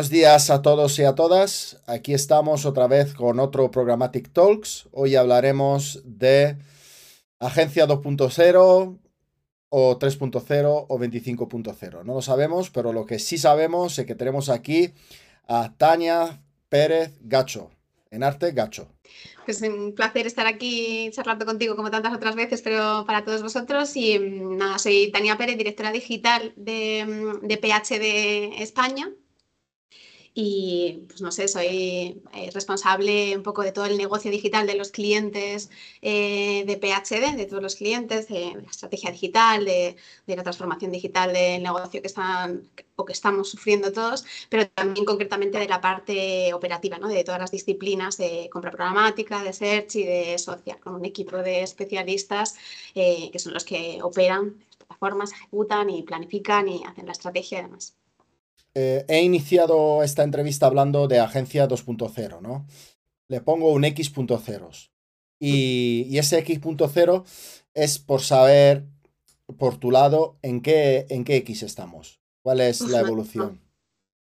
[0.00, 1.76] Buenos días a todos y a todas.
[1.86, 4.88] Aquí estamos otra vez con otro Programmatic Talks.
[4.92, 6.56] Hoy hablaremos de
[7.38, 8.98] Agencia 2.0
[9.68, 12.04] o 3.0 o 25.0.
[12.04, 14.94] No lo sabemos, pero lo que sí sabemos es que tenemos aquí
[15.46, 16.40] a Tania
[16.70, 17.70] Pérez Gacho.
[18.10, 18.88] En arte, Gacho.
[19.44, 23.94] Pues un placer estar aquí charlando contigo como tantas otras veces, pero para todos vosotros.
[23.96, 29.10] Y mm, nada, soy Tania Pérez, directora digital de, mm, de PHD España
[30.34, 34.76] y pues no sé, soy eh, responsable un poco de todo el negocio digital de
[34.76, 35.70] los clientes
[36.02, 41.32] eh, de PHD, de todos los clientes, de la estrategia digital, de, la transformación digital
[41.32, 46.54] del negocio que están o que estamos sufriendo todos, pero también concretamente de la parte
[46.54, 47.08] operativa, ¿no?
[47.08, 51.38] de todas las disciplinas de compra programática, de search y de social, con un equipo
[51.38, 52.56] de especialistas
[52.94, 57.60] eh, que son los que operan las plataformas, ejecutan y planifican y hacen la estrategia
[57.60, 57.99] y demás.
[58.74, 62.66] Eh, he iniciado esta entrevista hablando de Agencia 2.0, ¿no?
[63.28, 64.90] Le pongo un X.0.
[65.40, 67.24] Y, y ese X.0
[67.74, 68.84] es por saber,
[69.58, 72.20] por tu lado, en qué, en qué X estamos.
[72.42, 73.60] ¿Cuál es la evolución?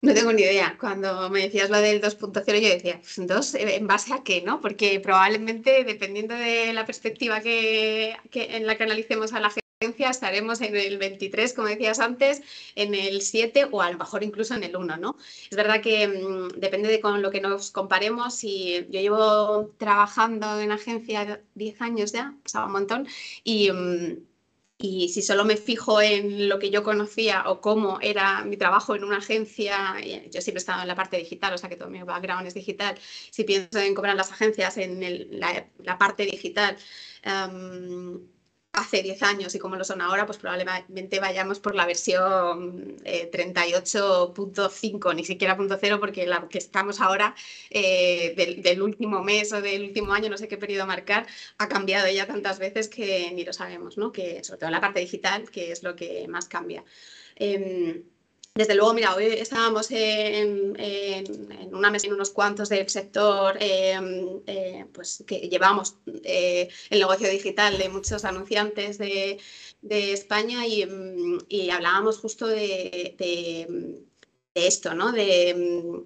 [0.02, 0.76] No, tengo ni idea.
[0.78, 4.42] Cuando me decías lo del 2.0, yo decía, ¿2 en base a qué?
[4.42, 4.60] ¿no?
[4.60, 9.65] Porque probablemente, dependiendo de la perspectiva que, que en la que analicemos a la gente,
[9.80, 12.42] estaremos en el 23, como decías antes,
[12.76, 15.16] en el 7 o a lo mejor incluso en el 1, ¿no?
[15.50, 20.60] Es verdad que mm, depende de con lo que nos comparemos y yo llevo trabajando
[20.60, 23.08] en agencia 10 años ya, pasaba un montón,
[23.44, 24.16] y, mm,
[24.78, 28.94] y si solo me fijo en lo que yo conocía o cómo era mi trabajo
[28.94, 29.94] en una agencia,
[30.30, 32.54] yo siempre he estado en la parte digital, o sea que todo mi background es
[32.54, 32.98] digital,
[33.30, 36.76] si pienso en cobrar las agencias en la, parte digital,
[38.76, 45.10] hace 10 años y como lo son ahora, pues probablemente vayamos por la versión 38.5,
[45.10, 47.34] eh, ni siquiera .0, porque la que estamos ahora
[47.70, 51.26] eh, del, último mes o del último año, no sé qué periodo marcar,
[51.56, 54.12] ha cambiado ya tantas veces que ni lo sabemos, ¿no?
[54.12, 56.84] Que sobre todo la parte digital, que es lo que más cambia.
[57.36, 58.02] Em,
[58.56, 60.76] desde luego, mira, hoy estábamos en,
[61.72, 67.28] una mesa en unos cuantos del sector em, eh, pues, que llevamos eh, el negocio
[67.28, 69.38] digital de muchos anunciantes de,
[69.88, 73.14] España em, y, hablábamos justo de,
[74.54, 75.12] esto, ¿no?
[75.12, 76.02] De,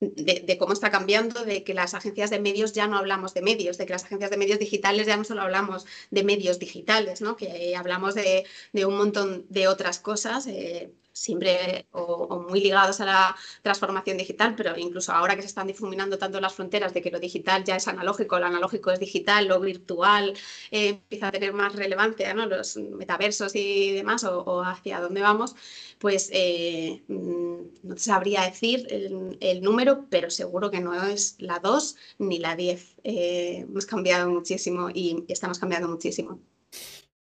[0.00, 3.78] de, cómo está cambiando, de que las agencias de medios ya no hablamos de medios,
[3.78, 7.36] de que las agencias de medios digitales ya no solo hablamos de medios digitales, ¿no?
[7.36, 8.44] que hablamos de,
[8.86, 10.46] un montón de otras cosas.
[10.46, 15.66] Eh, siempre o, muy ligados a la transformación digital, pero incluso ahora que se están
[15.66, 19.48] difuminando tanto las fronteras de que lo digital ya es analógico, lo analógico es digital,
[19.48, 20.34] lo virtual
[20.70, 22.46] eh, empieza a tener más relevancia, ¿no?
[22.46, 25.56] los metaversos y demás, o, hacia dónde vamos,
[25.98, 31.96] pues eh, mm, no sabría decir el, número, pero seguro que no es la 2
[32.18, 32.96] ni la 10.
[33.04, 36.40] Eh, hemos cambiado muchísimo y estamos cambiando muchísimo.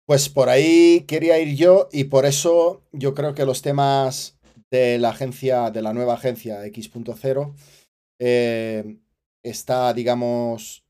[0.05, 4.37] Pues por ahí quería ir yo y por eso yo creo que los temas
[4.69, 7.55] de la agencia, de la nueva agencia X.0,
[8.19, 8.97] eh,
[9.41, 10.83] está, digamos,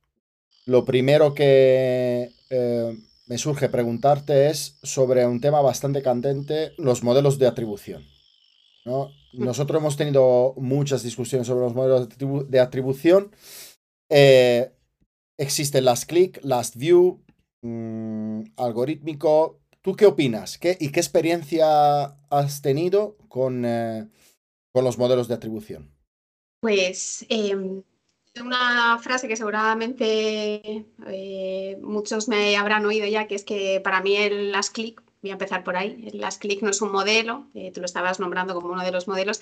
[0.66, 7.40] lo primero que eh, me surge preguntarte es sobre un tema bastante candente, los modelos
[7.40, 8.06] de atribución.
[8.86, 9.12] ¿no?
[9.34, 12.10] Nosotros hemos tenido muchas discusiones sobre los modelos
[12.50, 13.32] de atribución.
[14.10, 14.72] Eh,
[15.38, 17.25] existen las click, last view,
[17.66, 19.60] Mm, algorítmico.
[19.82, 20.60] ¿Tú qué opinas?
[20.60, 24.08] ¿Qué, ¿Y qué experiencia has tenido con, eh,
[24.72, 25.92] con los modelos de atribución?
[26.60, 27.82] Pues em,
[28.40, 34.16] una frase que seguramente eh, muchos me habrán oído ya, que es que para mí
[34.16, 37.48] el last click, voy a empezar por ahí, el last click no es un modelo,
[37.56, 39.42] eh, tú lo estabas nombrando como uno de los modelos,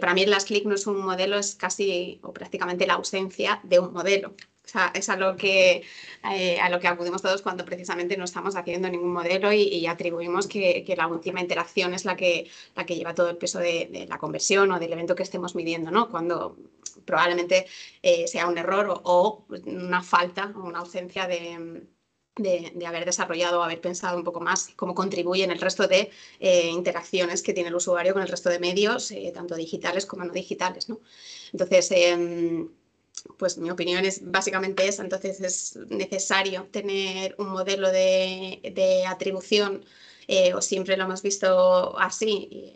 [0.00, 3.60] para mí el last click no es un modelo, es casi o prácticamente la ausencia
[3.62, 4.34] de un modelo.
[4.68, 5.82] O sea, es a lo, que,
[6.30, 10.46] eh, a lo que acudimos todos cuando precisamente no estamos haciendo ningún modelo y, atribuimos
[10.46, 14.18] que, la última interacción es la que, la que lleva todo el peso de, la
[14.18, 16.10] conversión o del evento que estemos midiendo, ¿no?
[16.10, 16.58] Cuando
[17.06, 17.66] probablemente
[18.02, 21.86] eh, sea un error o, una falta o una ausencia de,
[22.86, 26.10] haber desarrollado o haber pensado un poco más cómo contribuyen el resto de
[26.40, 30.32] eh, interacciones que tiene el usuario con el resto de medios, tanto digitales como no
[30.32, 30.90] digitales.
[30.90, 31.00] ¿no?
[31.52, 32.68] Entonces, em,
[33.38, 35.02] pues mi opinión es básicamente esa.
[35.02, 39.84] Entonces es necesario tener un modelo de, atribución,
[40.26, 42.74] eh, o siempre lo hemos visto así.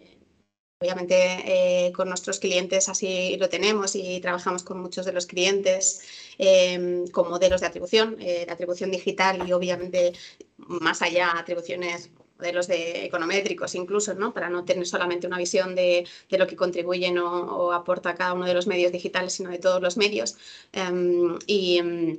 [0.81, 6.03] obviamente eh, con nuestros clientes así lo tenemos y trabajamos con muchos de los clientes
[6.39, 10.13] em, con modelos de atribución, eh, de atribución digital y obviamente
[10.57, 12.11] más allá atribuciones
[12.43, 14.35] modelos de econométricos incluso, ¿no?
[14.35, 18.55] Para no tener solamente una visión de, lo que contribuyen o, aporta cada uno de
[18.55, 20.37] los medios digitales, sino de todos los medios.
[20.73, 22.19] Em, y em,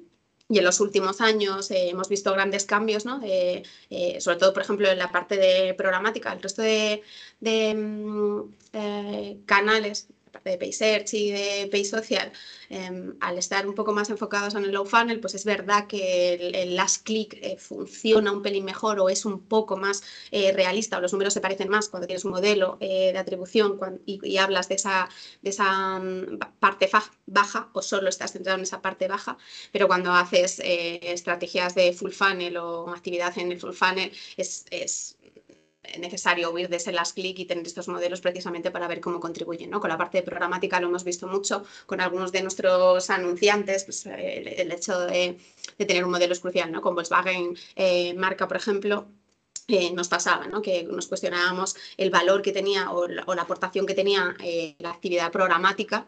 [0.49, 3.21] y en los últimos años eh, hemos visto grandes cambios, ¿no?
[3.23, 3.63] Eh,
[4.19, 6.33] sobre todo, por ejemplo, en la parte de programática.
[6.33, 7.01] El resto de,
[7.41, 10.07] mm, canales
[10.43, 12.31] de PaySearch y de PaySocial,
[12.69, 16.33] em, al estar un poco más enfocados en el low funnel, pues es verdad que
[16.35, 20.97] el, last click eh, funciona un pelín mejor o es un poco más eh, realista
[20.97, 24.67] o los números se parecen más cuando tienes un modelo eh, de atribución y, hablas
[24.69, 25.09] de esa,
[25.41, 26.89] de esa mm, parte
[27.25, 29.37] baja o solo estás centrado en esa parte baja,
[29.71, 34.65] pero cuando haces estrategias de full funnel o actividad en el full funnel es
[35.99, 39.69] necesario huir de ese last click y tener estos modelos precisamente para ver cómo contribuyen.
[39.69, 39.79] ¿no?
[39.79, 44.71] Con la parte programática lo hemos visto mucho, con algunos de nuestros anunciantes, pues, el,
[44.71, 45.37] hecho de,
[45.77, 46.81] tener un modelo es crucial, ¿no?
[46.81, 49.07] con Volkswagen eh, marca, por ejemplo.
[49.69, 50.61] Eh, nos pasaba, ¿no?
[50.61, 55.31] que nos cuestionábamos el valor que tenía o la, aportación que tenía eh, la actividad
[55.31, 56.05] programática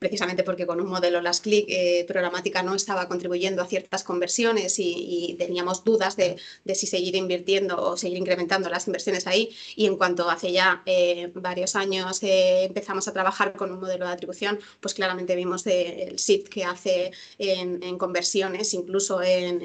[0.00, 4.78] precisamente porque con un modelo las click eh, programática no estaba contribuyendo a ciertas conversiones
[4.78, 6.38] y, teníamos dudas de,
[6.74, 9.50] si seguir invirtiendo o seguir incrementando las inversiones ahí.
[9.76, 14.06] Y en cuanto hace ya eh, varios años eh, empezamos a trabajar con un modelo
[14.06, 19.60] de atribución, pues claramente vimos el shift que hace en, conversiones, incluso en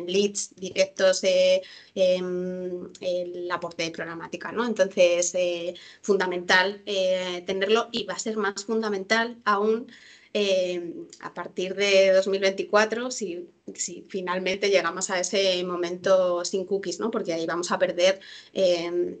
[0.00, 4.64] leads directos em, el aporte de programática, ¿no?
[4.66, 9.86] Entonces, eh, fundamental eh, tenerlo y va a ser más fundamental aún
[10.32, 17.10] em, a partir de 2024 si, si, finalmente llegamos a ese momento sin cookies, ¿no?
[17.10, 18.20] Porque ahí vamos a perder
[18.54, 19.18] em,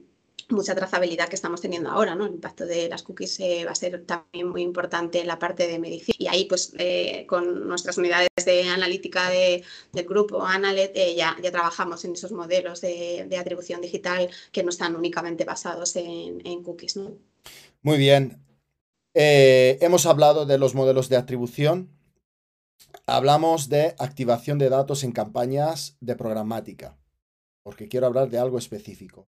[0.52, 2.26] mucha trazabilidad que estamos teniendo ahora, ¿no?
[2.26, 5.66] El impacto de las cookies eh, va a ser también muy importante en la parte
[5.66, 6.16] de medición.
[6.18, 9.64] Y ahí, pues, eh, con nuestras unidades de analítica del
[10.06, 14.94] grupo Analet, eh, ya, ya trabajamos en esos modelos de, atribución digital que no están
[14.94, 17.16] únicamente basados en, en cookies, ¿no?
[17.82, 18.38] Muy bien.
[19.14, 21.90] hemos hablado de los modelos de atribución.
[23.06, 26.96] Hablamos de activación de datos en campañas de programática,
[27.64, 29.26] porque quiero hablar de algo específico.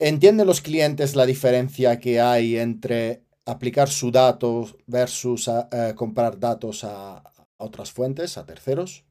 [0.00, 6.84] ¿Entienden los clientes la diferencia que hay entre aplicar su dato versus eh, comprar datos
[6.84, 7.22] a,
[7.56, 9.04] otras fuentes, a terceros?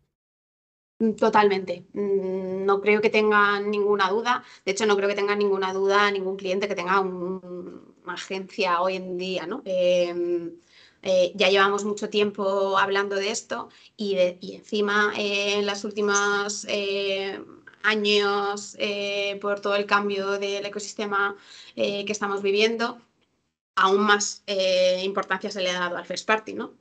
[0.99, 1.85] Mm, totalmente.
[1.91, 4.43] Mm, no creo que tengan ninguna duda.
[4.65, 8.95] De hecho, no creo que tenga ninguna duda ningún cliente que tenga una agencia hoy
[8.95, 9.61] en día, ¿no?
[9.65, 10.53] Em,
[11.01, 17.39] eh, ya llevamos mucho tiempo hablando de esto y, encima en las últimas eh,
[17.87, 21.35] años eh, por todo el cambio del ecosistema
[21.75, 22.99] eh, que estamos viviendo,
[23.75, 26.73] aún más eh, importancia se le ha dado al first party, ¿no?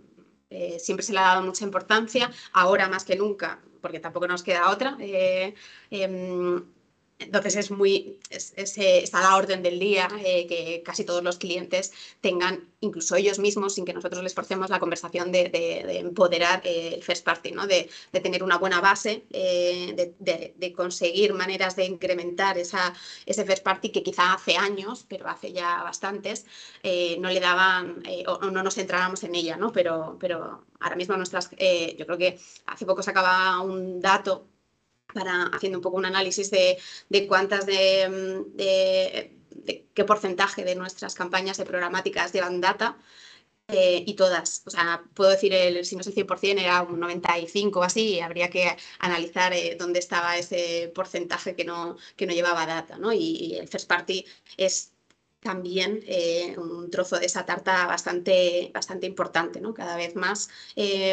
[0.79, 4.70] siempre se le ha dado mucha importancia, ahora más que nunca, porque tampoco nos queda
[4.70, 4.97] otra.
[7.19, 11.93] Entonces es muy, está a la orden del día eh, que casi todos los clientes
[12.21, 15.51] tengan, incluso ellos mismos, sin que nosotros les forcemos la conversación de,
[15.99, 17.67] empoderar eh, el first party, ¿no?
[17.67, 17.89] de,
[18.23, 22.93] tener una buena base, eh, de, conseguir maneras de incrementar esa,
[23.25, 26.45] ese first party que quizá hace años, pero hace ya bastantes,
[27.19, 29.73] no le daban o, no nos centrábamos en ella, ¿no?
[29.73, 34.47] pero, pero ahora mismo nuestras, yo creo que hace poco se acaba un dato
[35.16, 36.78] para haciendo un poco un análisis de,
[37.26, 39.32] cuántas de,
[39.94, 42.96] qué porcentaje de nuestras campañas de programáticas llevan data.
[43.68, 47.00] Eh, y todas, o sea, puedo decir, el, si no es el 100%, era un
[47.00, 52.32] 95 o así, habría que analizar eh, dónde estaba ese porcentaje que no, que no
[52.32, 53.12] llevaba data, ¿no?
[53.12, 54.25] Y, el first party
[54.56, 54.92] es
[55.40, 59.75] también eh, un trozo de esa tarta bastante, bastante importante, ¿no?
[59.75, 60.49] Cada vez más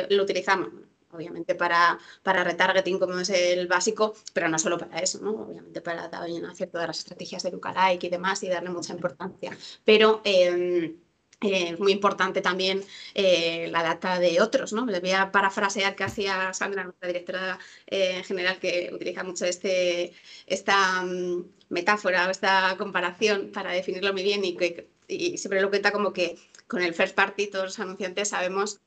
[0.09, 0.69] lo utilizamos
[1.13, 5.31] obviamente para, para retargeting como es el básico, pero no solo para eso, ¿no?
[5.31, 9.57] obviamente para también hacer todas las estrategias de lookalike y demás y darle mucha importancia.
[9.85, 10.95] Pero em,
[11.43, 14.85] eh, muy importante también eh, la data de otros, ¿no?
[14.85, 20.13] Les voy a parafrasear que hacía Sandra, nuestra directora eh, general, que utiliza mucho este,
[20.45, 24.89] esta mm, metáfora o esta comparación para definirlo muy bien y, que,
[25.37, 28.79] siempre lo cuenta como que con el first party todos los anunciantes sabemos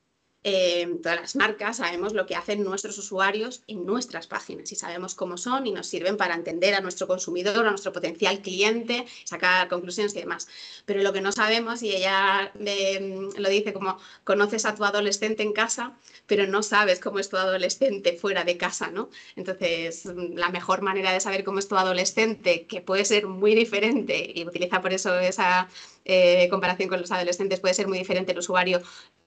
[0.44, 5.14] eh, todas las marcas sabemos lo que hacen nuestros usuarios en nuestras páginas y sabemos
[5.16, 9.68] cómo son y nos sirven para entender a nuestro consumidor, a nuestro potencial cliente, sacar
[9.68, 10.46] conclusiones y demás.
[10.84, 15.42] Pero lo que no sabemos, y ella mm, lo dice como conoces a tu adolescente
[15.42, 19.10] en casa, pero no sabes cómo es tu adolescente fuera de casa, ¿no?
[19.34, 23.54] Entonces, mm, la mejor manera de saber cómo es tu adolescente, que puede ser muy
[23.54, 25.68] diferente, y utiliza por eso esa
[26.04, 28.80] eh, comparación con los adolescentes, puede ser muy diferente el usuario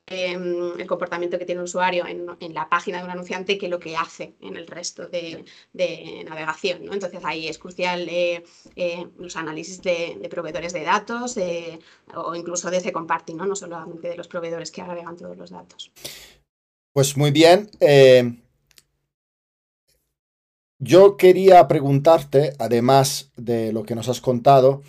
[0.10, 3.80] em, el comportamiento que tiene el usuario en, la página de un anunciante que lo
[3.80, 5.46] que hace en el resto de,
[6.25, 6.86] navegación.
[6.86, 6.94] ¿no?
[6.94, 8.44] Entonces ahí es crucial eh,
[8.75, 11.38] eh, los análisis de, proveedores de datos
[12.16, 13.46] o incluso de ese compartir, ¿no?
[13.46, 15.92] no solamente de los proveedores que agregan todos los datos.
[16.94, 17.70] Pues muy bien.
[20.80, 24.82] yo quería preguntarte, además de lo que nos has contado,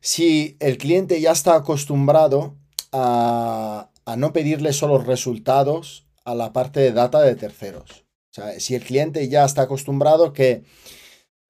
[0.00, 2.54] si el cliente ya está acostumbrado
[2.92, 8.04] a, no pedirle solo resultados a la parte de data de terceros.
[8.30, 10.62] O sea, si el cliente ya está acostumbrado que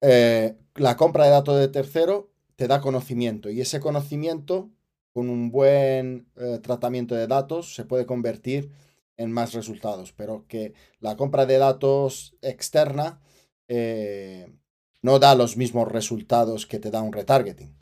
[0.01, 4.71] eh, la compra de datos de tercero te da conocimiento y ese conocimiento
[5.13, 8.71] con un buen eh, tratamiento de datos se puede convertir
[9.17, 13.19] en más resultados, pero que la compra de datos externa
[13.67, 14.53] eh,
[15.01, 17.75] no da los mismos resultados que te da un retargeting.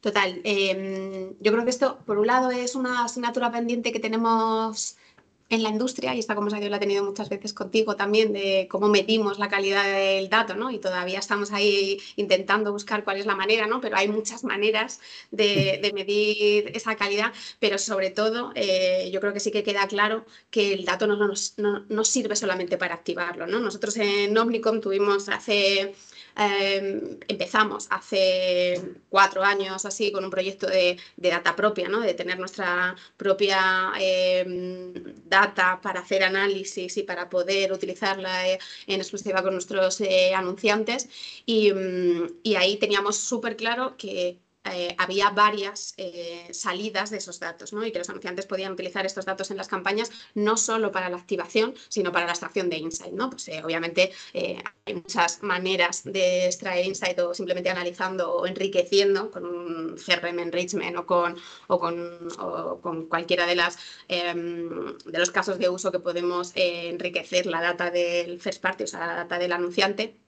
[0.00, 0.40] Total.
[0.44, 4.96] Em, yo creo que esto, por un lado, es una asignatura pendiente que tenemos
[5.52, 8.88] en la industria, y esta conversación la he tenido muchas veces contigo también, de cómo
[8.88, 10.70] medimos la calidad del dato, ¿no?
[10.70, 13.82] Y todavía estamos ahí intentando buscar cuál es la manera, ¿no?
[13.82, 14.98] Pero hay muchas maneras
[15.30, 20.24] de, medir esa calidad, pero sobre todo eh, yo creo que sí que queda claro
[20.50, 21.54] que el dato no nos,
[22.08, 23.60] sirve solamente para activarlo, ¿no?
[23.60, 25.94] Nosotros en Omnicom tuvimos hace
[26.36, 32.00] Em, empezamos hace cuatro años así con un proyecto de, data propia, ¿no?
[32.00, 34.92] de tener nuestra propia em,
[35.26, 41.08] data para hacer análisis y para poder utilizarla eh, en exclusiva con nuestros eh, anunciantes.
[41.46, 47.40] Y, mm, y ahí teníamos súper claro que eh, había varias eh, salidas de esos
[47.40, 47.84] datos ¿no?
[47.84, 51.16] y que los anunciantes podían utilizar estos datos en las campañas no solo para la
[51.16, 53.12] activación, sino para la extracción de insight.
[53.12, 53.30] ¿no?
[53.30, 59.46] Pues, eh, obviamente hay muchas maneras de extraer insight o simplemente analizando o enriqueciendo con
[59.46, 62.28] un CRM enrichment o con, o con,
[62.80, 63.78] con cualquiera de, las,
[64.08, 68.86] em, de los casos de uso que podemos enriquecer la data del first party, o
[68.86, 70.21] sea, la data del anunciante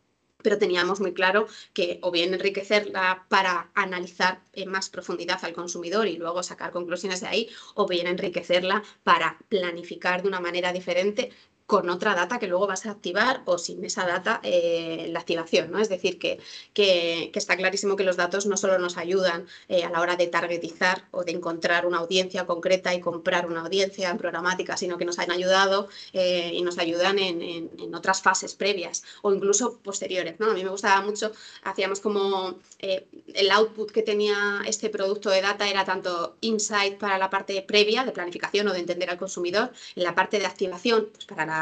[0.44, 6.06] pero teníamos muy claro que o bien enriquecerla para analizar en más profundidad al consumidor
[6.06, 11.30] y luego sacar conclusiones de ahí, o bien enriquecerla para planificar de una manera diferente
[11.66, 15.71] con otra data que luego vas a activar o sin esa data eh, la activación.
[15.71, 15.78] ¿no?
[15.78, 16.38] Es decir, que,
[16.75, 20.26] que, está clarísimo que los datos no solo nos ayudan eh, a la hora de
[20.26, 25.04] targetizar o de encontrar una audiencia concreta y comprar una audiencia en programática, sino que
[25.06, 30.38] nos han ayudado eh, y nos ayudan en, en, otras fases previas o incluso posteriores.
[30.40, 30.50] ¿no?
[30.50, 35.68] A mí me gustaba mucho, hacíamos como el output que tenía este producto de data
[35.68, 40.02] era tanto insight para la parte previa de planificación o de entender al consumidor, en
[40.02, 41.53] la parte de activación, pues para la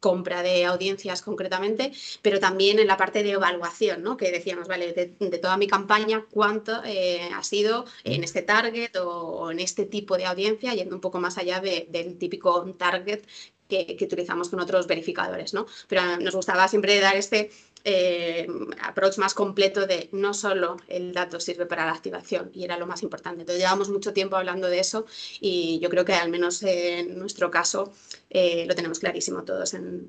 [0.00, 4.16] compra de audiencias concretamente, pero también en la parte de evaluación, ¿no?
[4.16, 9.50] que decíamos, vale, de, toda mi campaña, cuánto eh, ha sido en este target o,
[9.50, 13.22] en este tipo de audiencia, yendo un poco más allá del típico target
[13.68, 15.54] que, que, utilizamos con otros verificadores.
[15.54, 15.66] ¿no?
[15.88, 17.50] Pero nos gustaba siempre dar este
[17.86, 18.46] eh,
[18.82, 22.86] approach más completo de no solo el dato sirve para la activación y era lo
[22.86, 23.42] más importante.
[23.42, 25.04] Entonces llevamos mucho tiempo hablando de eso
[25.38, 27.92] y yo creo que al menos en nuestro caso
[28.30, 30.08] eh, lo tenemos clarísimo todos en,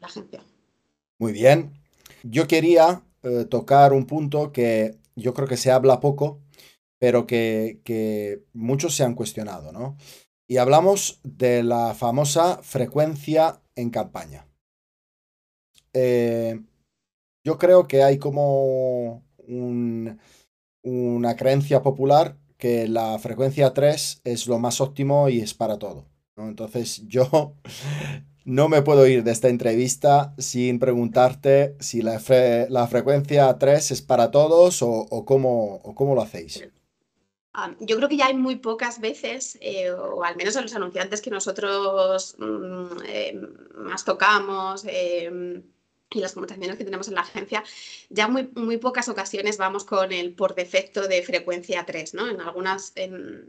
[0.00, 0.40] la agencia.
[1.18, 1.72] Muy bien.
[2.22, 6.40] Yo quería eh, tocar un punto que yo creo que se habla poco,
[6.98, 9.96] pero que, muchos se han cuestionado, ¿no?
[10.46, 14.46] Y hablamos de la famosa frecuencia en campaña.
[15.92, 16.60] Eh,
[17.44, 19.22] yo creo que hay como
[20.82, 26.06] una creencia popular que la frecuencia 3 es lo más óptimo y es para todo.
[26.36, 27.54] Entonces yo
[28.44, 34.30] no me puedo ir de esta entrevista sin preguntarte si la, frecuencia 3 es para
[34.30, 36.66] todos o, cómo, lo hacéis.
[37.52, 40.74] Ah, yo creo que ya hay muy pocas veces, eh, o al menos a los
[40.74, 43.40] anunciantes que nosotros mm, eh,
[43.76, 45.62] más tocamos, eh,
[46.14, 47.62] y las conversaciones que tenemos en la agencia,
[48.08, 52.28] ya muy, muy pocas ocasiones vamos con el por defecto de frecuencia 3, ¿no?
[52.28, 53.48] En algunas, en,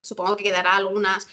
[0.00, 1.26] supongo que quedará algunas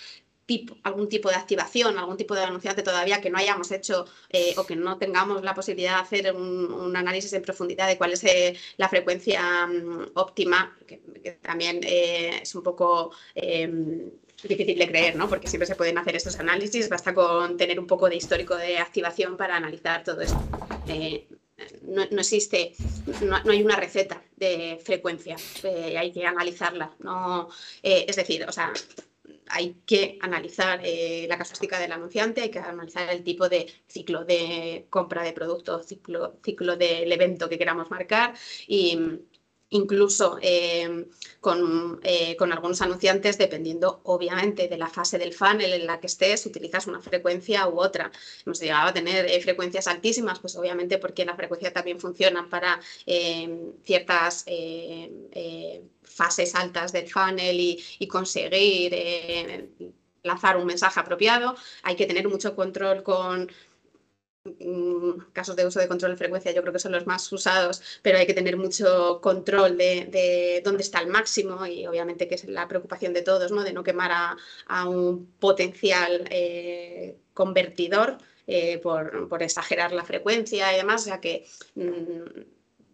[0.45, 4.53] Tipo, algún tipo de activación, algún tipo de anunciante todavía que no hayamos hecho eh,
[4.57, 8.23] o que no tengamos la posibilidad de hacer un, análisis en profundidad de cuál es
[8.25, 10.99] eh, la frecuencia mm, óptima, que,
[11.41, 14.11] también eh, es un poco em,
[14.47, 15.27] difícil de creer, ¿no?
[15.29, 18.77] Porque siempre se pueden hacer estos análisis, basta con tener un poco de histórico de
[18.77, 20.39] activación para analizar todo esto.
[20.87, 21.27] Eh,
[21.83, 22.73] no, existe,
[23.21, 26.93] no, hay una receta de frecuencia, eh, hay que analizarla.
[26.99, 27.49] No,
[27.81, 28.73] eh, es decir, o sea,
[29.47, 30.81] hay que analizar
[31.27, 35.83] la casuística del anunciante, hay que analizar el tipo de ciclo de compra de producto,
[35.83, 38.33] ciclo, ciclo del evento que queramos marcar
[38.67, 38.99] y,
[39.69, 41.07] incluso eh,
[41.39, 46.07] con, eh, con, algunos anunciantes, dependiendo obviamente de la fase del funnel en la que
[46.07, 48.11] estés, utilizas una frecuencia u otra.
[48.45, 52.79] Hemos llegado a tener eh, frecuencias altísimas, pues obviamente porque la frecuencia también funciona para
[53.83, 54.45] ciertas
[56.03, 58.93] fases altas del funnel y, conseguir
[60.23, 61.55] lanzar un mensaje apropiado.
[61.83, 63.51] Hay que tener mucho control con
[65.33, 68.17] casos de uso de control de frecuencia yo creo que son los más usados, pero
[68.17, 72.67] hay que tener mucho control de, dónde está el máximo y obviamente que es la
[72.67, 73.63] preocupación de todos, ¿no?
[73.63, 74.11] de no quemar
[74.67, 81.47] a, un potencial eh, convertidor eh, por, exagerar la frecuencia y demás, o sea que
[81.75, 82.41] mm,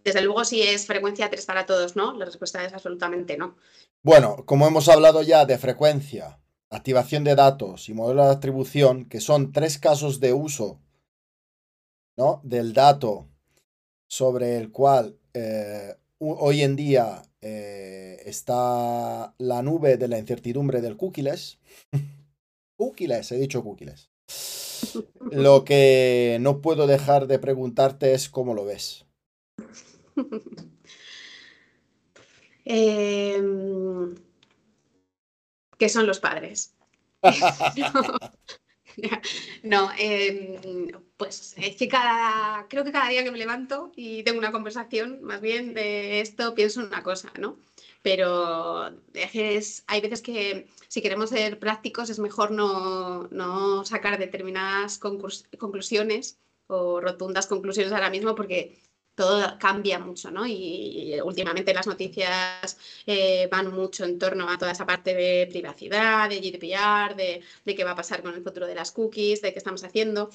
[0.03, 2.13] desde luego si es frecuencia 3 para todos, ¿no?
[2.13, 3.55] La respuesta es absolutamente no.
[4.01, 6.39] Bueno, como hemos hablado ya de frecuencia,
[6.69, 10.79] activación de datos y modelo de atribución, que son tres casos de uso
[12.43, 13.27] del dato
[14.07, 20.97] sobre el cual eh, hoy en día eh, está la nube de la incertidumbre del
[20.97, 21.59] cookies.
[22.77, 24.09] cookies, he dicho cookies.
[25.31, 29.05] Lo que no puedo dejar de preguntarte es cómo lo ves.
[32.63, 34.15] Em,
[35.79, 36.75] ¿Qué son los padres?
[37.23, 38.19] no,
[39.97, 44.51] em, pues es que cada, creo que cada día que me levanto y tengo una
[44.51, 47.57] conversación, más bien de esto, pienso en una cosa, ¿no?
[48.01, 54.97] Pero es, hay veces que si queremos ser prácticos es mejor no, no sacar determinadas
[54.99, 58.79] conclusiones o rotundas conclusiones ahora mismo porque
[59.15, 60.45] todo cambia mucho, ¿no?
[60.47, 66.29] Y, últimamente las noticias eh, van mucho en torno a toda esa parte de privacidad,
[66.29, 69.51] de GDPR, de, de, qué va a pasar con el futuro de las cookies, de
[69.51, 70.29] qué estamos haciendo.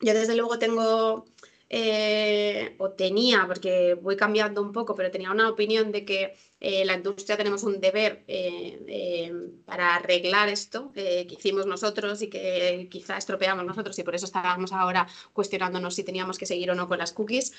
[0.00, 1.26] Yo desde luego tengo,
[1.68, 6.84] eh, o tenía, porque voy cambiando un poco, pero tenía una opinión de que eh,
[6.84, 9.32] la industria tenemos un deber eh,
[9.64, 14.72] para arreglar esto que hicimos nosotros y que quizá estropeamos nosotros y por eso estábamos
[14.72, 17.52] ahora cuestionándonos si teníamos que seguir o no con las cookies.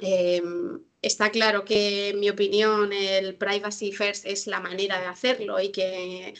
[0.00, 5.58] Em, está claro que, en mi opinión, el privacy first es la manera de hacerlo
[5.60, 6.34] y que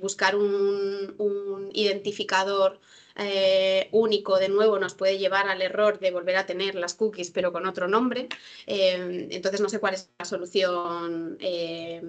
[0.00, 2.80] buscar un, un identificador
[3.18, 7.30] eh, único de nuevo nos puede llevar al error de volver a tener las cookies
[7.30, 8.28] pero con otro nombre.
[8.66, 12.02] Eh, entonces no sé cuál es la solución, eh,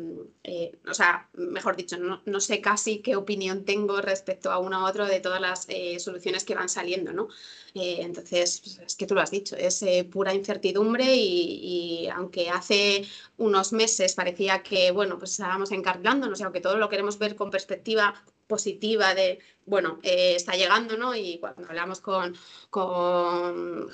[0.89, 5.05] o sea, mejor dicho, no, sé casi qué opinión tengo respecto a uno u otro
[5.05, 5.67] de todas las
[6.01, 7.29] soluciones que van saliendo, ¿no?
[7.73, 13.05] entonces, pues, es que tú lo has dicho, es pura incertidumbre y, aunque hace
[13.37, 17.51] unos meses parecía que, bueno, pues estábamos encargándonos y aunque todo lo queremos ver con
[17.51, 18.15] perspectiva
[18.47, 21.15] positiva de, bueno, eh, está llegando, ¿no?
[21.15, 22.35] Y cuando hablamos con,
[22.69, 23.89] con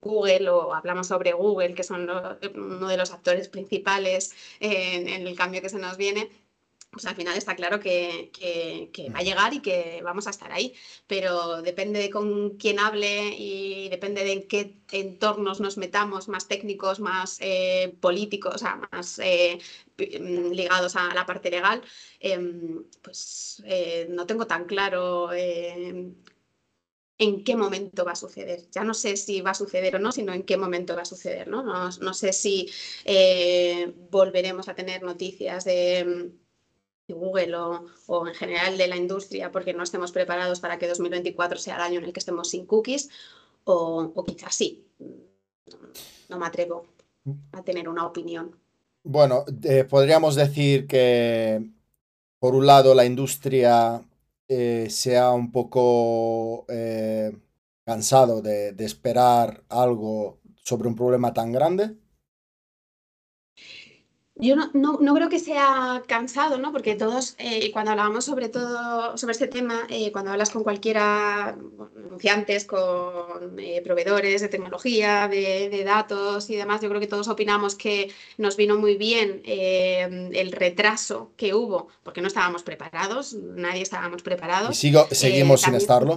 [0.00, 2.08] Google o hablamos sobre Google, que son
[2.54, 6.30] uno de los actores principales en, el cambio que se nos viene,
[6.90, 8.30] pues al final está claro que,
[9.14, 10.74] va a llegar y que vamos a estar ahí,
[11.06, 16.48] pero depende de con quién hable y depende de en qué entornos nos metamos, más
[16.48, 19.58] técnicos, más eh, políticos, o sea, más eh,
[19.98, 21.82] mm, ligados a la parte legal,
[22.18, 26.14] em, pues eh, no tengo tan claro em,
[27.18, 28.68] en qué momento va a suceder.
[28.72, 31.04] Ya no sé si va a suceder o no, sino en qué momento va a
[31.04, 31.48] suceder.
[31.48, 32.68] No, no, no sé si
[34.10, 36.32] volveremos a tener noticias de
[37.14, 37.54] Google
[38.06, 41.82] o, en general de la industria porque no estemos preparados para que 2024 sea el
[41.82, 43.08] año en el que estemos sin cookies
[43.64, 44.84] o, quizás sí.
[46.28, 46.86] No, me atrevo
[47.52, 48.56] a tener una opinión.
[49.02, 51.64] Bueno, eh, podríamos decir que
[52.38, 54.02] por un lado la industria
[54.48, 57.32] eh, se ha un poco eh,
[57.84, 61.96] cansado de esperar algo sobre un problema tan grande.
[64.40, 66.72] Yo no, no, creo que sea cansado, ¿no?
[66.72, 71.56] Porque todos, eh, cuando hablábamos sobre todo sobre este tema, eh, cuando hablas con cualquiera,
[71.96, 77.74] anunciantes, con eh, proveedores de tecnología, de, datos y demás, yo creo que todos opinamos
[77.74, 84.22] que nos vino muy bien el retraso que hubo, porque no estábamos preparados, nadie estábamos
[84.22, 84.70] preparados.
[84.70, 86.16] Y sigo, seguimos sin estarlo.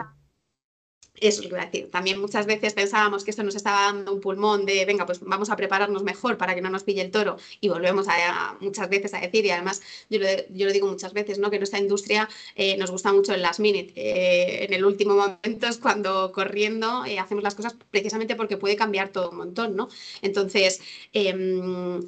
[1.19, 1.91] Eso es lo que a decir.
[1.91, 5.49] También muchas veces pensábamos que esto nos estaba dando un pulmón de, venga, pues vamos
[5.51, 9.13] a prepararnos mejor para que no nos pille el toro y volvemos a, muchas veces
[9.13, 11.51] a decir, y además yo lo, digo muchas veces, ¿no?
[11.51, 13.93] que nuestra industria eh, nos gusta mucho en las minute.
[13.95, 18.75] Eh, en el último momento es cuando corriendo eh, hacemos las cosas precisamente porque puede
[18.75, 19.75] cambiar todo un montón.
[19.75, 19.89] ¿no?
[20.21, 20.81] Entonces,
[21.13, 22.01] em,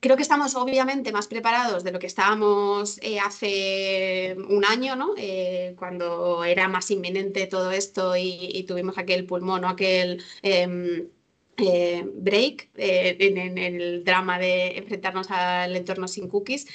[0.00, 5.14] creo que estamos obviamente más preparados de lo que estábamos eh, hace un año, ¿no?
[5.16, 11.08] Eh, cuando era más inminente todo esto y, tuvimos aquel pulmón o aquel em,
[12.14, 16.66] break en, el drama de enfrentarnos al entorno sin cookies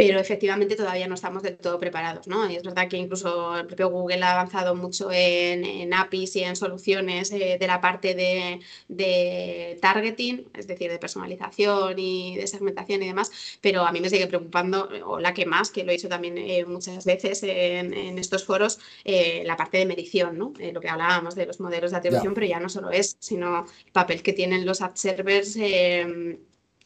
[0.00, 2.26] pero efectivamente todavía no estamos del todo preparados.
[2.26, 2.50] ¿no?
[2.50, 6.56] Y es verdad que incluso el propio Google ha avanzado mucho en, APIs y en
[6.56, 13.08] soluciones eh, de la parte de, targeting, es decir, de personalización y de segmentación y
[13.08, 16.08] demás, pero a mí me sigue preocupando, o la que más, que lo he dicho
[16.08, 20.54] también eh, muchas veces en, estos foros, eh, la parte de medición, ¿no?
[20.72, 23.92] lo que hablábamos de los modelos de atribución, pero ya no solo es, sino el
[23.92, 25.58] papel que tienen los ad servers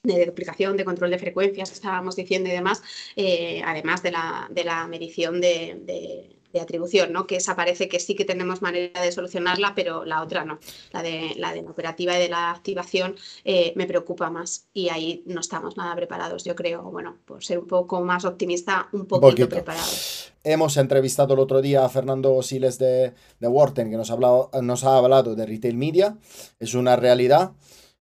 [0.04, 2.82] de duplicación, de control de frecuencias, estábamos diciendo y demás,
[3.16, 7.26] eh, además de la, de la medición de, de, atribución, ¿no?
[7.26, 10.60] que esa parece que sí que tenemos manera de solucionarla, pero la otra no.
[10.92, 14.88] La de la, de la operativa y de la activación eh, me preocupa más y
[14.88, 19.04] ahí no estamos nada preparados, yo creo, bueno, por ser un poco más optimista, un
[19.06, 20.32] poquito, preparados.
[20.44, 24.50] Hemos entrevistado el otro día a Fernando Siles de, de Wharton, que nos ha, hablado,
[24.62, 26.18] nos ha hablado de retail media,
[26.60, 27.50] es una realidad.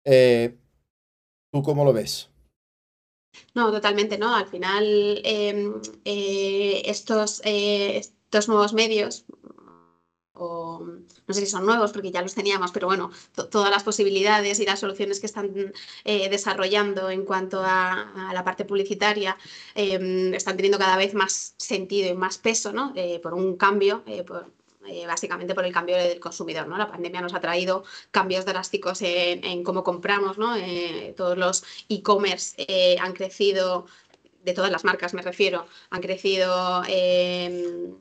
[0.05, 0.55] Eh,
[1.58, 2.30] ¿Tú cómo lo ves?
[3.56, 4.36] No, totalmente, ¿no?
[4.36, 4.86] Al final,
[5.24, 9.26] em, eh, estos, eh, estos nuevos medios,
[10.34, 10.86] o
[11.28, 13.10] no sé si son nuevos porque ya los teníamos, pero bueno,
[13.50, 15.74] todas las posibilidades y las soluciones que están
[16.06, 19.36] eh, desarrollando en cuanto a, la parte publicitaria
[19.74, 22.93] em, están teniendo cada vez más sentido y más peso, ¿no?
[23.24, 24.04] por un cambio,
[24.88, 26.67] eh, básicamente por el cambio del consumidor.
[26.67, 26.78] ¿no?
[26.78, 30.38] La pandemia nos ha traído cambios drásticos en, cómo compramos.
[30.38, 30.56] ¿no?
[30.56, 33.86] Eh, todos los e-commerce eh, han crecido
[34.43, 37.97] de todas las marcas me refiero, han crecido em,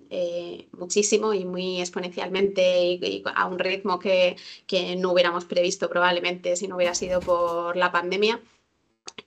[0.79, 3.01] muchísimo y muy exponencialmente
[3.35, 4.37] a un ritmo que,
[4.69, 8.41] que, no hubiéramos previsto probablemente si no hubiera sido por la pandemia.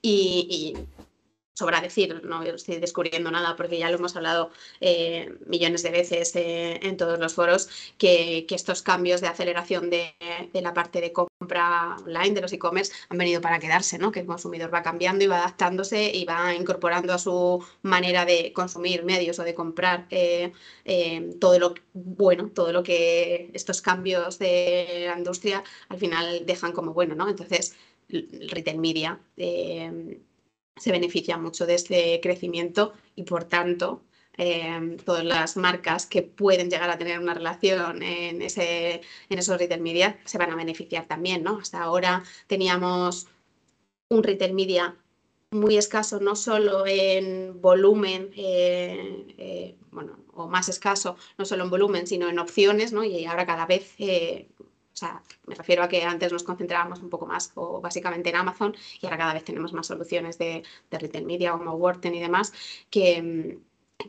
[0.02, 0.78] y
[1.60, 6.36] sobra decir, no estoy descubriendo nada porque ya lo hemos hablado eh, millones de veces
[6.36, 10.14] eh, en todos los foros, que, estos cambios de aceleración de,
[10.54, 14.12] la parte de compra online, de los e-commerce, han venido para quedarse, ¿no?
[14.12, 18.52] que el consumidor va cambiando y va adaptándose y va incorporando a su manera de
[18.54, 20.52] consumir medios o de comprar eh,
[21.40, 26.94] todo lo bueno, todo lo que estos cambios de la industria al final dejan como
[26.94, 27.16] bueno.
[27.16, 27.30] ¿no?
[27.30, 27.76] Entonces,
[28.10, 29.20] retail media
[30.80, 34.02] se beneficia mucho de este crecimiento y por tanto
[34.38, 39.60] em, todas las marcas que pueden llegar a tener una relación en, ese, en esos
[39.60, 41.44] retail media se van a beneficiar también.
[41.44, 41.60] ¿no?
[41.60, 43.28] Hasta ahora teníamos
[44.10, 44.96] un retail media
[45.52, 51.70] muy escaso, no solo en volumen, eh, eh, bueno, o más escaso, no solo en
[51.70, 53.04] volumen, sino en opciones, ¿no?
[53.04, 54.48] y ahora cada vez eh,
[55.00, 58.76] sea, me refiero a que antes nos concentrábamos un poco más o básicamente en Amazon
[59.02, 62.54] y ahora cada vez tenemos más soluciones de, retail media como Wharton y demás
[62.90, 63.58] que,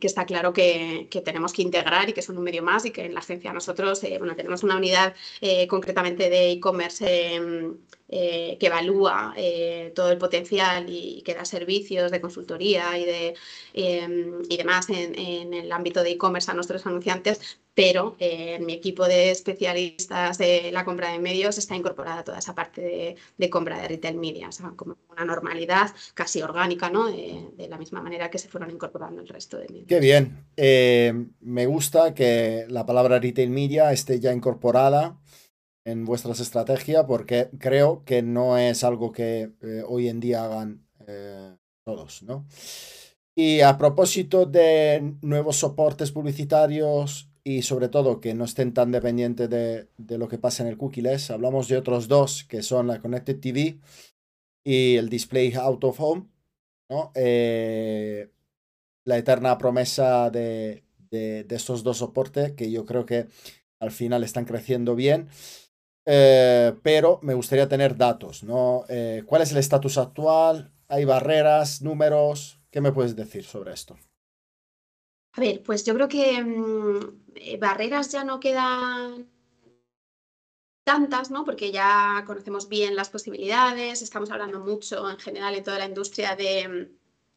[0.00, 3.04] que está claro que, tenemos que integrar y que son un medio más y que
[3.06, 7.76] en la agencia nosotros eh, bueno, tenemos una unidad eh, concretamente de e-commerce em,
[8.12, 9.34] eh, que evalúa
[9.94, 13.34] todo el potencial y que da servicios de consultoría y, de,
[13.72, 18.66] em, y demás en, en, el ámbito de e-commerce a nuestros anunciantes, pero eh, en
[18.66, 23.50] mi equipo de especialistas de la compra de medios está incorporada toda esa parte de,
[23.50, 27.06] compra de retail media, o sea, como una normalidad casi orgánica, ¿no?
[27.06, 29.86] de la misma manera que se fueron incorporando el resto de medios.
[29.88, 30.44] Qué bien.
[30.56, 35.16] Eh, me gusta que la palabra retail media esté ya incorporada
[35.84, 40.86] en vuestras estrategias porque creo que no es algo que eh, hoy en día hagan
[41.84, 42.46] todos, ¿no?
[43.34, 49.48] Y a propósito de nuevos soportes publicitarios y sobre todo que no estén tan dependientes
[49.48, 51.30] de, lo que pasa en el cookie-less.
[51.30, 53.78] Hablamos de otros dos que son la Connected TV
[54.64, 56.28] y el Display Out of Home.
[56.90, 57.12] ¿no?
[57.14, 58.30] Eh,
[59.04, 63.26] la eterna promesa de, estos dos soportes que yo creo que
[63.80, 65.28] al final están creciendo bien.
[66.12, 68.84] Eh, pero me gustaría tener datos, ¿no?
[68.88, 70.72] Eh, ¿Cuál es el estatus actual?
[70.88, 72.58] ¿Hay barreras, números?
[72.68, 73.96] ¿Qué me puedes decir sobre esto?
[75.34, 79.30] A ver, pues yo creo que mm, eh, barreras ya no quedan
[80.82, 81.44] tantas, ¿no?
[81.44, 86.34] Porque ya conocemos bien las posibilidades, estamos hablando mucho en general en toda la industria
[86.34, 86.90] de,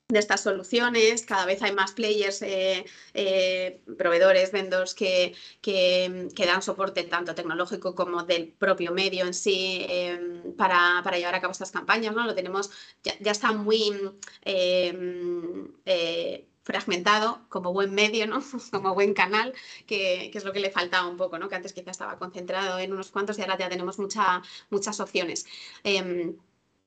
[0.09, 6.61] mm, estas soluciones, cada vez hay más players, eh, eh, proveedores, vendors que, que, dan
[6.61, 11.71] soporte tanto tecnológico como del propio medio en sí em, para, llevar a cabo estas
[11.71, 12.25] campañas, ¿no?
[12.25, 12.69] Lo tenemos,
[13.03, 13.93] ya, ya está muy
[14.43, 15.67] em,
[16.63, 18.41] fragmentado como buen medio, ¿no?
[18.71, 19.53] como buen canal,
[19.85, 21.49] que, es lo que le faltaba un poco, ¿no?
[21.49, 25.45] que antes quizá estaba concentrado en unos cuantos y ahora ya tenemos mucha, muchas opciones.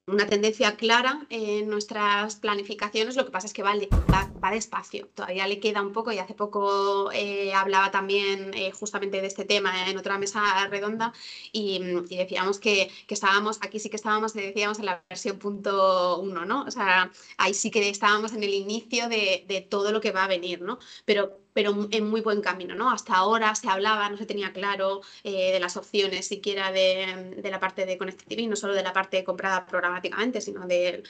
[0.08, 5.48] Una tendencia clara en nuestras planificaciones, lo que pasa es que va, va, despacio, todavía
[5.48, 9.90] le queda un poco y hace poco eh, hablaba también eh, justamente de este tema
[9.90, 11.12] en otra mesa redonda
[11.52, 16.62] y, decíamos que, estábamos, aquí sí que estábamos, decíamos en la versión punto uno, ¿no?
[16.62, 20.24] O sea, ahí sí que estábamos en el inicio de, de todo lo que va
[20.24, 20.78] a venir, ¿no?
[21.04, 22.90] Pero pero en muy buen camino, ¿no?
[22.90, 27.58] Hasta ahora se hablaba, no se tenía claro eh, de las opciones siquiera de, la
[27.58, 31.02] parte de Connected no solo de la parte comprada programáticamente, sino del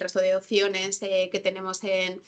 [0.00, 2.20] resto de opciones eh, que tenemos en,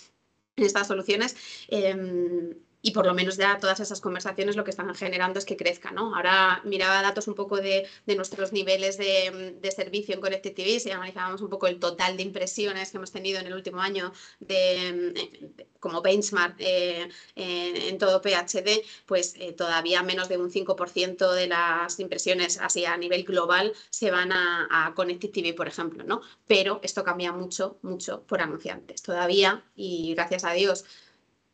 [0.55, 1.35] estas soluciones.
[1.67, 5.57] Em, y por lo menos ya todas esas conversaciones lo que están generando es que
[5.57, 6.15] crezca, ¿no?
[6.15, 11.41] Ahora miraba datos un poco de, nuestros niveles de, servicio en Connected TV, si analizábamos
[11.41, 16.03] un poco el total de impresiones que hemos tenido en el último año de, como
[16.03, 22.59] benchmark eh, en, todo PHD, pues eh, todavía menos de un 5% de las impresiones
[22.61, 26.23] así a nivel global se van a, a Connected TV, por ejemplo, ¿no?
[26.47, 29.03] Pero esto cambia mucho, mucho por anunciantes.
[29.03, 30.85] Todavía, y gracias a Dios,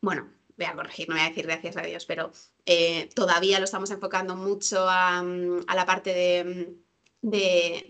[0.00, 2.32] bueno, voy a corregir, no voy a decir gracias a Dios, pero
[2.66, 6.74] eh, todavía lo estamos enfocando mucho a, mm, a la parte de
[7.24, 7.30] mm,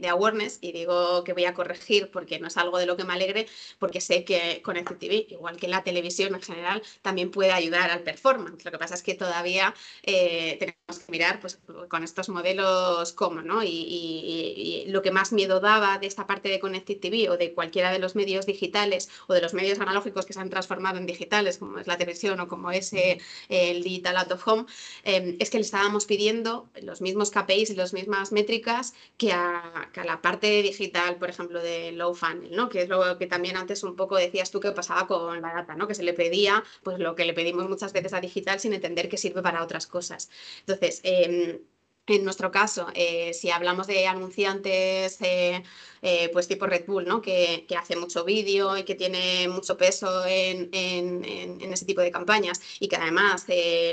[0.01, 3.05] de, awareness y digo que voy a corregir porque no es algo de lo que
[3.05, 3.47] me alegre,
[3.79, 7.91] porque sé que con el TV, igual que la televisión en general, también puede ayudar
[7.91, 8.65] al performance.
[8.65, 13.43] Lo que pasa es que todavía eh, tenemos que mirar pues, con estos modelos cómo,
[13.43, 13.63] ¿no?
[13.63, 17.91] Y, lo que más miedo daba de esta parte de Connected TV o de cualquiera
[17.91, 21.59] de los medios digitales o de los medios analógicos que se han transformado en digitales,
[21.59, 23.19] como es la televisión o como es eh,
[23.49, 24.67] el Digital Out of Home,
[25.05, 29.91] eh, es que le estábamos pidiendo los mismos KPIs y las mismas métricas que a,
[30.05, 32.69] la parte digital, por ejemplo, de low funnel, ¿no?
[32.69, 35.75] que es lo que también antes un poco decías tú que pasaba con la data,
[35.75, 35.87] ¿no?
[35.89, 39.09] que se le pedía pues lo que le pedimos muchas veces a digital sin entender
[39.09, 40.31] que sirve para otras cosas.
[40.61, 41.61] Entonces, em,
[42.07, 45.63] en nuestro caso, eh, si hablamos de anunciantes eh,
[46.03, 47.23] eh, pues tipo Red Bull, ¿no?
[47.23, 50.69] que, hace mucho vídeo y que tiene mucho peso en,
[51.73, 53.47] ese tipo de campañas y que además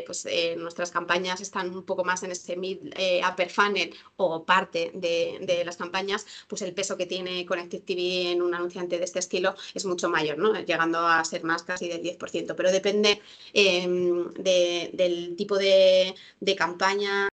[0.05, 2.79] pues, nuestras campañas están un poco más en ese mid
[3.27, 8.41] upper funnel o parte de, las campañas, pues el peso que tiene Connected TV en
[8.41, 10.53] un anunciante de este estilo es mucho mayor, ¿no?
[10.59, 13.21] llegando a ser más casi del 10%, pero depende
[13.53, 17.30] em, del tipo de, de campaña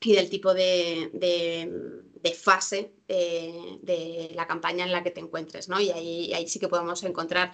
[0.00, 1.10] y del tipo de,
[2.34, 5.80] fase eh, de la campaña en la que te encuentres, ¿no?
[5.80, 7.52] Y ahí, ahí sí que podemos encontrar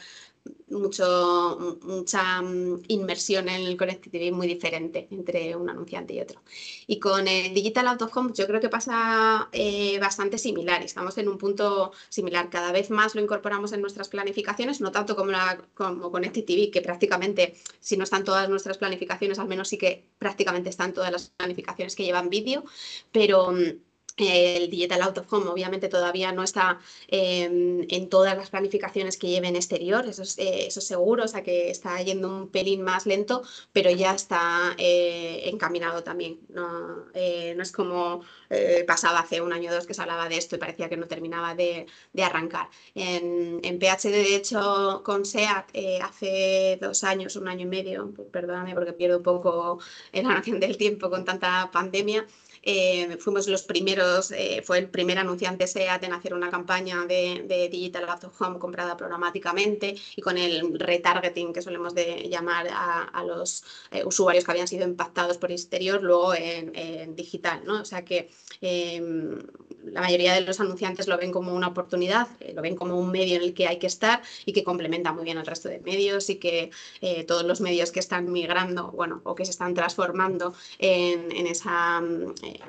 [0.68, 6.42] mucho, mucha mm, inmersión en el Connected muy diferente entre un anunciante y otro.
[6.86, 11.16] Y con el Digital Out of Home yo creo que pasa eh, bastante similar estamos
[11.18, 12.50] en un punto similar.
[12.50, 16.70] Cada vez más lo incorporamos en nuestras planificaciones, no tanto como, la, como Connected TV,
[16.70, 21.12] que prácticamente, si no están todas nuestras planificaciones, al menos sí que prácticamente están todas
[21.12, 22.64] las planificaciones que llevan vídeo,
[23.12, 23.78] pero mm,
[24.16, 29.28] el Digital Out of Home obviamente todavía no está em, en todas las planificaciones que
[29.28, 33.06] lleven exterior, eso es, eh, eso seguro, o sea que está yendo un pelín más
[33.06, 36.40] lento, pero ya está eh, encaminado también.
[36.48, 38.22] No, eh, no es como
[38.86, 41.08] pasaba hace un año o dos que se hablaba de esto y parecía que no
[41.08, 41.86] terminaba de,
[42.22, 42.68] arrancar.
[42.94, 48.74] En, en, PhD, de hecho, con SEAT hace dos años, un año y medio, perdóname
[48.74, 49.80] porque pierdo un poco
[50.12, 52.26] la noción del tiempo con tanta pandemia,
[52.66, 57.68] eh, fuimos los primeros, eh, fue el primer anunciante SEAT en hacer una campaña de,
[57.70, 63.22] Digital Out of Home comprada programáticamente y con el retargeting que solemos de llamar a,
[63.24, 67.62] los eh, usuarios que habían sido impactados por exterior, luego en, digital.
[67.64, 67.80] ¿no?
[67.82, 69.38] O sea que em,
[69.84, 73.36] la mayoría de los anunciantes lo ven como una oportunidad, lo ven como un medio
[73.36, 76.30] en el que hay que estar y que complementa muy bien al resto de medios
[76.30, 76.70] y que
[77.26, 82.02] todos los medios que están migrando, bueno, o que se están transformando en, en esa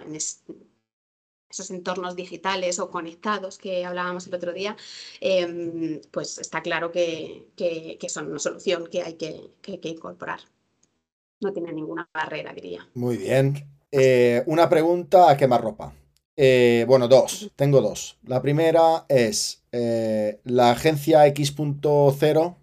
[0.06, 4.76] en esos entornos digitales o conectados que hablábamos el otro día,
[5.21, 7.48] em, pues está claro que,
[8.08, 10.39] son una solución que hay que, incorporar.
[11.41, 12.88] No tiene ninguna barrera, diría.
[12.93, 13.67] Muy bien.
[13.91, 15.93] Eh, una pregunta a quemarropa.
[16.36, 17.52] Eh, bueno, dos.
[17.56, 18.17] Tengo dos.
[18.24, 22.56] La primera es, eh, la agencia X.0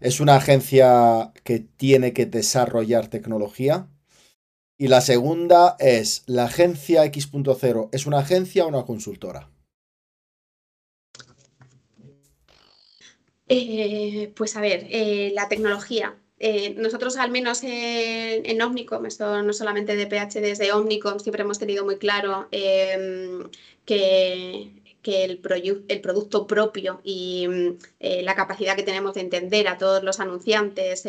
[0.00, 3.86] es una agencia que tiene que desarrollar tecnología
[4.78, 9.48] y la segunda es, ¿la agencia X.0 es una agencia o una consultora?
[13.48, 16.16] Eh, pues a ver, eh, la tecnología.
[16.38, 21.58] Eh, nosotros al menos en, Omnicom, esto no solamente de PH, desde Omnicom siempre hemos
[21.58, 23.48] tenido muy claro em,
[23.84, 24.72] que,
[25.04, 27.46] el, producto propio y
[28.00, 31.04] la capacidad que tenemos de entender a todos los anunciantes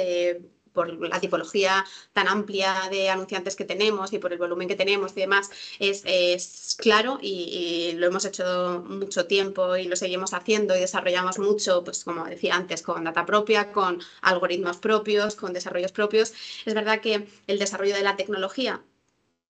[0.73, 5.11] por la tipología tan amplia de anunciantes que tenemos y por el volumen que tenemos
[5.15, 10.75] y demás, es, es claro y, lo hemos hecho mucho tiempo y lo seguimos haciendo
[10.75, 15.91] y desarrollamos mucho, pues como decía antes, con data propia, con algoritmos propios, con desarrollos
[15.91, 16.33] propios.
[16.65, 18.83] Es verdad que el desarrollo de la tecnología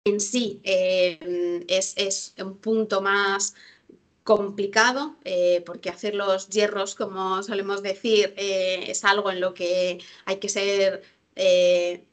[0.05, 3.55] en sí eh, es, es un punto más
[4.27, 9.99] complicado, eh, porque hacer los hierros, como solemos decir, eh, es algo en lo que
[10.27, 11.03] hay que ser,
[11.37, 12.05] eh,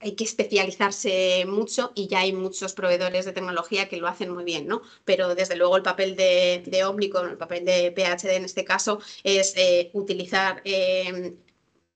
[0.00, 4.44] hay que especializarse mucho y ya hay muchos proveedores de tecnología que lo hacen muy
[4.44, 4.82] bien, ¿no?
[5.04, 9.54] Pero desde luego el papel de, de el papel de PHD en este caso, es
[9.92, 10.62] utilizar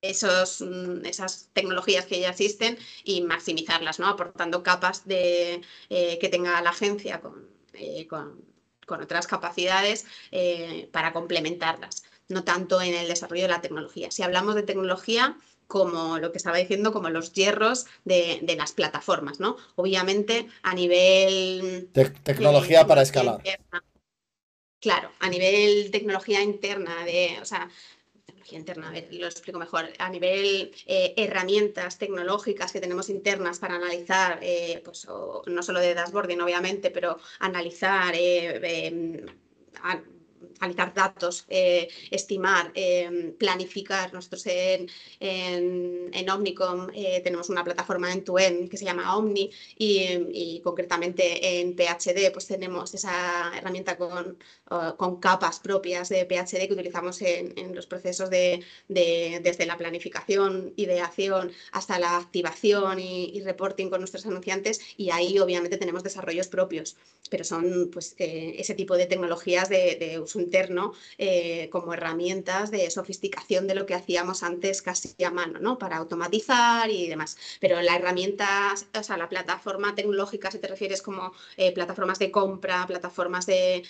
[0.01, 4.09] esos, mm, esas tecnologías que ya existen y maximizarlas, ¿no?
[4.09, 8.52] aportando capas de, que tenga la agencia con
[8.87, 14.11] con otras capacidades eh, para complementarlas, no tanto en el desarrollo de la tecnología.
[14.11, 19.41] Si hablamos de tecnología, como lo que estaba diciendo, como los hierros de, las plataformas,
[19.41, 19.57] ¿no?
[19.77, 21.89] Obviamente a nivel...
[22.23, 23.43] tecnología para escalar.
[24.81, 27.71] claro, a nivel tecnología interna, de, o sea,
[28.57, 33.77] interna, a ver, lo explico mejor, a nivel eh, herramientas tecnológicas que tenemos internas para
[33.77, 35.07] analizar, eh, pues
[35.47, 39.27] no solo de dashboarding obviamente, pero analizar eh, em,
[40.63, 44.13] analizar datos, eh, estimar, eh, planificar.
[44.15, 44.89] Nosotros en,
[45.21, 51.61] en, Omnicom eh, tenemos una plataforma en tu end que se llama Omni y, concretamente
[51.61, 54.39] en PHD pues tenemos esa herramienta con,
[54.97, 61.53] con, capas propias de PHD que utilizamos en, los procesos de, desde la planificación, ideación
[61.73, 66.97] hasta la activación y, reporting con nuestros anunciantes y ahí obviamente tenemos desarrollos propios,
[67.31, 70.39] pero son pues ese tipo de tecnologías de, de uso
[71.19, 75.79] eh, como herramientas de sofisticación de lo que hacíamos antes casi a mano, ¿no?
[75.79, 77.37] Para automatizar y demás.
[77.61, 82.31] Pero la herramienta, o sea, la plataforma tecnológica, si te refieres como eh, plataformas de
[82.31, 83.83] compra, plataformas de,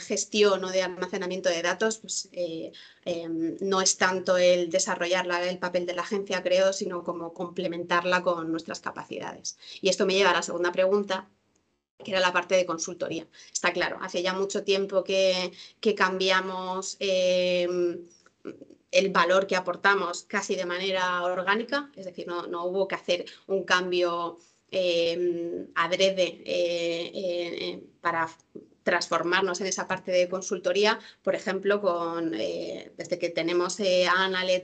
[0.00, 2.72] gestión o de almacenamiento de datos, pues eh,
[3.04, 8.22] em, no es tanto el desarrollarla, el papel de la agencia, creo, sino como complementarla
[8.22, 9.58] con nuestras capacidades.
[9.80, 11.28] Y esto me lleva a la segunda pregunta,
[12.02, 13.26] que era la parte de consultoría.
[13.52, 15.52] Está claro, hace ya mucho tiempo que,
[15.96, 18.00] cambiamos em,
[18.90, 23.64] el valor que aportamos casi de manera orgánica, es decir, no, hubo que hacer un
[23.64, 24.38] cambio
[24.70, 28.28] eh, adrede eh, eh, para
[28.82, 34.24] transformarnos en esa parte de consultoría, por ejemplo, con, eh, desde que tenemos eh, a
[34.24, 34.62] Analet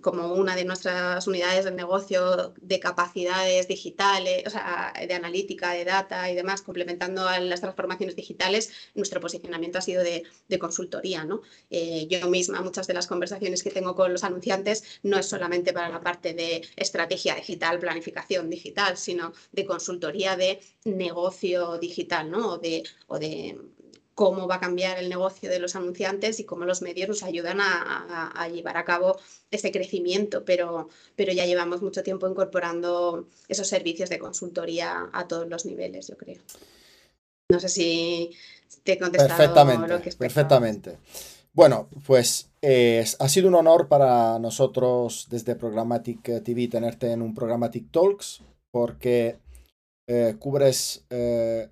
[0.00, 5.84] como una de nuestras unidades de negocio de capacidades digitales, o sea, de analítica, de
[5.84, 10.24] data y demás, complementando las transformaciones digitales, nuestro posicionamiento ha sido de,
[10.58, 11.24] consultoría.
[11.24, 11.40] ¿no?
[11.70, 15.72] Eh, yo misma, muchas de las conversaciones que tengo con los anunciantes no es solamente
[15.72, 22.30] para la parte de estrategia digital, planificación digital, sino de consultoría de negocio digital.
[22.34, 23.58] O de, o de
[24.14, 27.58] cómo va a cambiar el negocio de los anunciantes y cómo los medios nos ayudan
[27.60, 29.18] a, llevar a cabo
[29.50, 35.48] ese crecimiento, pero, pero ya llevamos mucho tiempo incorporando esos servicios de consultoría a todos
[35.48, 36.40] los niveles, yo creo.
[37.50, 38.30] No sé si
[38.82, 40.98] te he contestado perfectamente, lo que Perfectamente.
[41.54, 47.34] Bueno, pues eh, ha sido un honor para nosotros desde Programmatic TV tenerte en un
[47.34, 49.36] Programmatic Talks porque
[50.08, 51.68] eh, cubres eh,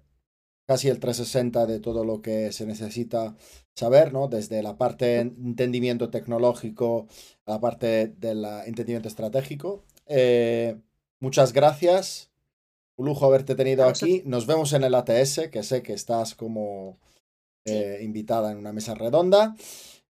[0.71, 3.35] casi el 360 de todo lo que se necesita
[3.75, 4.29] saber, ¿no?
[4.29, 7.09] Desde la parte de entendimiento tecnológico
[7.45, 9.83] a la parte del entendimiento estratégico.
[10.07, 10.77] Eh,
[11.19, 12.31] muchas gracias.
[12.95, 14.23] Un lujo haberte tenido aquí.
[14.27, 17.01] Nos vemos en el ATS, que sé que estás como
[17.65, 19.57] eh, invitada en una mesa redonda.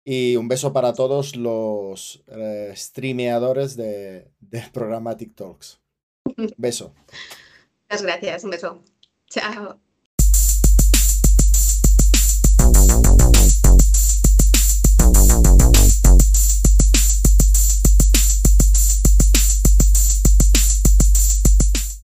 [0.04, 5.78] Y un beso para todos los eh, streameadores de, de Programmatic Talks.
[6.56, 6.94] Beso.
[7.88, 8.42] Muchas gracias.
[8.42, 8.82] Un beso.
[9.28, 9.87] Chao.